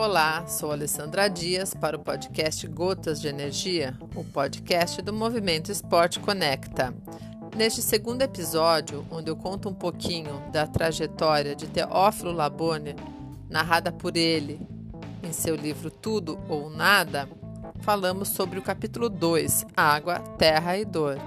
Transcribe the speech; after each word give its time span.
Olá, 0.00 0.46
sou 0.46 0.70
Alessandra 0.70 1.28
Dias 1.28 1.74
para 1.74 1.96
o 1.96 1.98
podcast 1.98 2.64
Gotas 2.68 3.20
de 3.20 3.26
Energia, 3.26 3.98
o 4.14 4.22
podcast 4.22 5.02
do 5.02 5.12
Movimento 5.12 5.72
Esporte 5.72 6.20
Conecta. 6.20 6.94
Neste 7.56 7.82
segundo 7.82 8.22
episódio, 8.22 9.04
onde 9.10 9.28
eu 9.28 9.34
conto 9.34 9.68
um 9.68 9.74
pouquinho 9.74 10.40
da 10.52 10.68
trajetória 10.68 11.52
de 11.56 11.66
Teófilo 11.66 12.30
Labone, 12.30 12.94
narrada 13.50 13.90
por 13.90 14.16
ele 14.16 14.60
em 15.20 15.32
seu 15.32 15.56
livro 15.56 15.90
Tudo 15.90 16.38
ou 16.48 16.70
Nada, 16.70 17.28
falamos 17.80 18.28
sobre 18.28 18.56
o 18.56 18.62
capítulo 18.62 19.08
2, 19.08 19.66
Água, 19.76 20.20
Terra 20.38 20.78
e 20.78 20.84
Dor. 20.84 21.18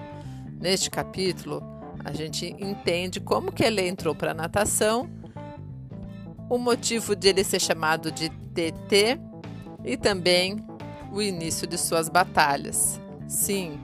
Neste 0.61 0.89
capítulo, 0.89 1.61
a 2.05 2.13
gente 2.13 2.55
entende 2.57 3.19
como 3.19 3.51
que 3.51 3.65
ele 3.65 3.85
entrou 3.85 4.15
para 4.15 4.31
a 4.31 4.33
natação, 4.33 5.09
o 6.51 6.57
motivo 6.57 7.15
de 7.15 7.29
ele 7.29 7.45
ser 7.45 7.61
chamado 7.61 8.11
de 8.11 8.27
TT 8.27 9.17
e 9.85 9.95
também 9.95 10.57
o 11.09 11.21
início 11.21 11.65
de 11.65 11.77
suas 11.77 12.09
batalhas. 12.09 12.99
Sim, 13.25 13.79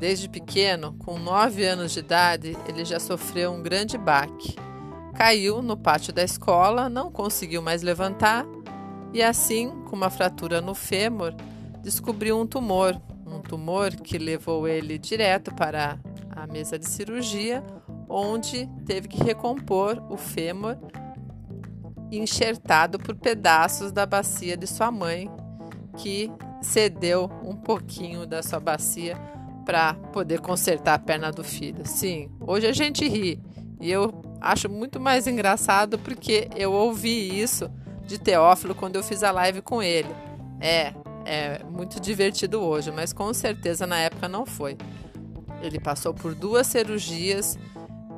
desde 0.00 0.28
pequeno, 0.28 0.92
com 1.04 1.20
9 1.20 1.64
anos 1.64 1.92
de 1.92 2.00
idade, 2.00 2.58
ele 2.66 2.84
já 2.84 2.98
sofreu 2.98 3.52
um 3.52 3.62
grande 3.62 3.96
baque. 3.96 4.56
Caiu 5.14 5.62
no 5.62 5.76
pátio 5.76 6.12
da 6.12 6.24
escola, 6.24 6.88
não 6.88 7.12
conseguiu 7.12 7.62
mais 7.62 7.80
levantar 7.80 8.44
e 9.14 9.22
assim, 9.22 9.70
com 9.88 9.94
uma 9.94 10.10
fratura 10.10 10.60
no 10.60 10.74
fêmur, 10.74 11.32
descobriu 11.80 12.36
um 12.40 12.44
tumor, 12.44 13.00
um 13.24 13.40
tumor 13.40 13.94
que 13.94 14.18
levou 14.18 14.66
ele 14.66 14.98
direto 14.98 15.54
para 15.54 15.96
a 16.28 16.44
mesa 16.48 16.76
de 16.76 16.90
cirurgia, 16.90 17.62
onde 18.08 18.68
teve 18.84 19.06
que 19.06 19.22
recompor 19.22 20.02
o 20.10 20.16
fêmur 20.16 20.76
enxertado 22.18 22.98
por 22.98 23.14
pedaços 23.14 23.92
da 23.92 24.04
bacia 24.06 24.56
de 24.56 24.66
sua 24.66 24.90
mãe, 24.90 25.30
que 25.96 26.30
cedeu 26.62 27.30
um 27.42 27.54
pouquinho 27.54 28.26
da 28.26 28.42
sua 28.42 28.60
bacia 28.60 29.16
para 29.64 29.94
poder 29.94 30.40
consertar 30.40 30.94
a 30.94 30.98
perna 30.98 31.30
do 31.30 31.44
filho. 31.44 31.86
Sim, 31.86 32.30
hoje 32.40 32.66
a 32.66 32.72
gente 32.72 33.06
ri 33.08 33.40
e 33.80 33.90
eu 33.90 34.12
acho 34.40 34.68
muito 34.68 35.00
mais 35.00 35.26
engraçado 35.26 35.98
porque 35.98 36.48
eu 36.56 36.72
ouvi 36.72 37.40
isso 37.40 37.70
de 38.06 38.18
Teófilo 38.18 38.74
quando 38.74 38.96
eu 38.96 39.02
fiz 39.02 39.22
a 39.22 39.30
live 39.30 39.62
com 39.62 39.82
ele. 39.82 40.08
É, 40.60 40.92
é 41.24 41.62
muito 41.64 42.00
divertido 42.00 42.60
hoje, 42.60 42.90
mas 42.90 43.12
com 43.12 43.32
certeza 43.32 43.86
na 43.86 43.98
época 43.98 44.28
não 44.28 44.44
foi. 44.44 44.76
Ele 45.62 45.78
passou 45.78 46.12
por 46.12 46.34
duas 46.34 46.66
cirurgias, 46.66 47.58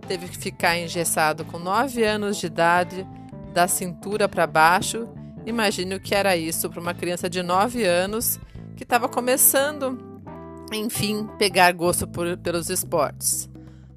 teve 0.07 0.29
que 0.29 0.37
ficar 0.37 0.79
engessado 0.79 1.45
com 1.45 1.59
9 1.59 2.03
anos 2.05 2.39
de 2.39 2.47
idade, 2.47 3.07
da 3.53 3.69
cintura 3.69 4.29
para 4.29 4.47
baixo. 4.47 5.09
Imagine 5.45 5.95
o 5.97 6.01
que 6.01 6.15
era 6.15 6.37
isso 6.37 6.71
para 6.71 6.81
uma 6.81 6.95
criança 6.95 7.29
de 7.29 7.43
9 7.43 7.85
anos 7.85 8.39
que 8.77 8.83
estava 8.83 9.09
começando, 9.09 9.99
enfim, 10.73 11.29
pegar 11.39 11.73
gosto 11.73 12.07
por, 12.07 12.37
pelos 12.39 12.71
esportes. 12.71 13.49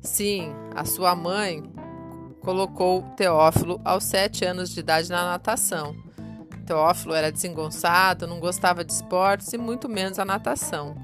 Sim, 0.02 0.54
a 0.76 0.86
sua 0.86 1.16
mãe 1.16 1.64
colocou 2.42 3.02
Teófilo 3.16 3.82
aos 3.84 4.04
7 4.04 4.46
anos 4.46 4.70
de 4.70 4.80
idade 4.80 5.10
na 5.10 5.24
natação. 5.26 5.96
Teófilo 6.66 7.14
era 7.14 7.32
desengonçado, 7.32 8.28
não 8.28 8.40
gostava 8.40 8.84
de 8.84 8.92
esportes 8.92 9.54
e 9.54 9.58
muito 9.58 9.88
menos 9.88 10.20
a 10.20 10.26
natação. 10.26 10.96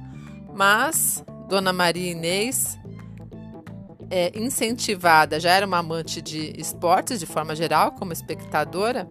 Mas 0.54 1.24
Dona 1.48 1.72
Maria 1.72 2.12
Inês, 2.12 2.80
é, 4.12 4.38
incentivada, 4.38 5.40
já 5.40 5.52
era 5.52 5.66
uma 5.66 5.78
amante 5.78 6.22
de 6.22 6.54
esportes 6.60 7.18
de 7.18 7.26
forma 7.26 7.56
geral, 7.56 7.94
como 7.94 8.12
espectadora, 8.12 9.08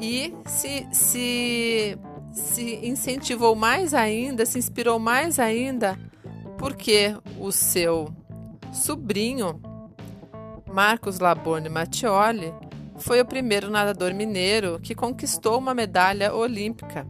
e 0.00 0.34
se, 0.46 0.88
se, 0.90 1.98
se 2.32 2.80
incentivou 2.82 3.54
mais 3.54 3.92
ainda, 3.92 4.46
se 4.46 4.58
inspirou 4.58 4.98
mais 4.98 5.38
ainda, 5.38 5.98
porque 6.56 7.14
o 7.38 7.52
seu 7.52 8.08
sobrinho, 8.72 9.60
Marcos 10.72 11.18
Laborne 11.18 11.68
Mattioli, 11.68 12.52
foi 12.96 13.20
o 13.20 13.26
primeiro 13.26 13.70
nadador 13.70 14.14
mineiro 14.14 14.80
que 14.80 14.94
conquistou 14.94 15.58
uma 15.58 15.74
medalha 15.74 16.34
olímpica, 16.34 17.06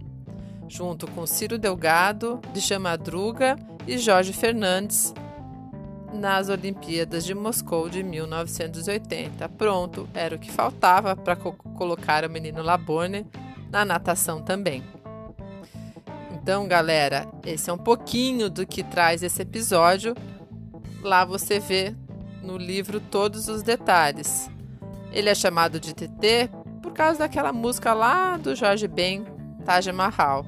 junto 0.68 1.06
com 1.06 1.26
Ciro 1.26 1.58
Delgado, 1.58 2.40
Djalma 2.52 2.90
Madruga 2.90 3.56
e 3.86 3.96
Jorge 3.96 4.32
Fernandes 4.32 5.14
nas 6.12 6.48
Olimpíadas 6.48 7.24
de 7.24 7.34
Moscou 7.34 7.88
de 7.88 8.02
1980. 8.02 9.48
Pronto, 9.50 10.08
era 10.14 10.34
o 10.34 10.38
que 10.38 10.50
faltava 10.50 11.14
para 11.14 11.36
co 11.36 11.52
colocar 11.52 12.24
o 12.24 12.30
menino 12.30 12.62
Labone 12.62 13.26
na 13.70 13.84
natação 13.84 14.42
também. 14.42 14.82
Então, 16.32 16.66
galera, 16.66 17.28
esse 17.44 17.68
é 17.68 17.72
um 17.72 17.78
pouquinho 17.78 18.48
do 18.48 18.66
que 18.66 18.82
traz 18.82 19.22
esse 19.22 19.42
episódio. 19.42 20.14
Lá 21.02 21.24
você 21.24 21.58
vê 21.58 21.94
no 22.42 22.56
livro 22.56 23.00
todos 23.00 23.48
os 23.48 23.62
detalhes. 23.62 24.50
Ele 25.12 25.28
é 25.28 25.34
chamado 25.34 25.78
de 25.78 25.94
TT 25.94 26.50
por 26.82 26.92
causa 26.92 27.20
daquela 27.20 27.52
música 27.52 27.92
lá 27.92 28.36
do 28.36 28.54
Jorge 28.54 28.88
Ben, 28.88 29.24
Taj 29.64 29.92
Mahal. 29.92 30.46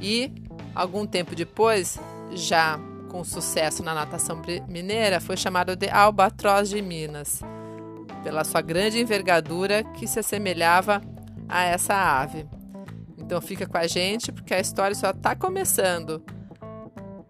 E 0.00 0.30
algum 0.74 1.06
tempo 1.06 1.34
depois 1.34 1.98
já 2.32 2.78
com 3.12 3.22
sucesso 3.22 3.82
na 3.82 3.94
natação 3.94 4.40
mineira, 4.66 5.20
foi 5.20 5.36
chamado 5.36 5.76
de 5.76 5.86
Albatroz 5.90 6.70
de 6.70 6.80
Minas, 6.80 7.42
pela 8.24 8.42
sua 8.42 8.62
grande 8.62 8.98
envergadura 8.98 9.84
que 9.84 10.06
se 10.06 10.18
assemelhava 10.18 11.02
a 11.46 11.62
essa 11.62 11.94
ave. 11.94 12.48
Então 13.18 13.38
fica 13.38 13.66
com 13.66 13.76
a 13.76 13.86
gente 13.86 14.32
porque 14.32 14.54
a 14.54 14.60
história 14.60 14.96
só 14.96 15.10
está 15.10 15.36
começando. 15.36 16.24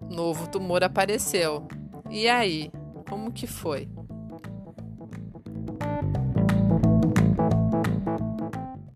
Novo 0.08 0.46
tumor 0.46 0.84
apareceu. 0.84 1.66
E 2.08 2.28
aí, 2.28 2.70
como 3.08 3.32
que 3.32 3.48
foi? 3.48 3.88